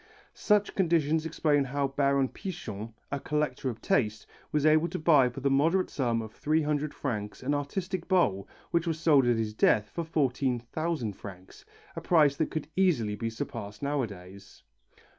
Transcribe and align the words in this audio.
Such 0.33 0.73
conditions 0.73 1.27
explain 1.27 1.65
how 1.65 1.89
Baron 1.89 2.27
Pichon, 2.29 2.95
a 3.11 3.19
collector 3.19 3.69
of 3.69 3.83
taste, 3.83 4.25
was 4.51 4.65
able 4.65 4.87
to 4.87 4.97
buy 4.97 5.29
for 5.29 5.41
the 5.41 5.49
moderate 5.51 5.91
sum 5.91 6.23
of 6.23 6.31
300 6.33 6.91
francs 6.91 7.43
an 7.43 7.53
artistic 7.53 8.07
bowl 8.07 8.47
which 8.71 8.87
was 8.87 8.99
sold 8.99 9.27
at 9.27 9.37
his 9.37 9.53
death 9.53 9.91
for 9.93 10.03
14,000 10.03 11.13
francs, 11.13 11.65
a 11.95 12.01
price 12.01 12.35
that 12.37 12.49
could 12.49 12.67
easily 12.75 13.13
be 13.15 13.29
surpassed 13.29 13.83
nowadays. 13.83 14.63